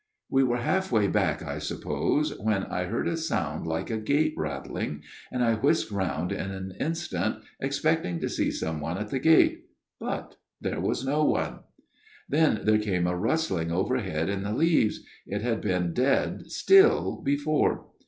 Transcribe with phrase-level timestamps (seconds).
[0.31, 2.91] "We were half way back I suppose when I FATHER MACCLESFIELD'S TALE *.
[2.97, 8.19] heard a sound like a gate rattling; and I whisked round in an instant, expecting
[8.21, 9.65] to see some one at the gate.
[9.99, 11.59] But there was no one."
[12.27, 17.85] Then there came a rustling overhead in the leaves; it had been dead still before.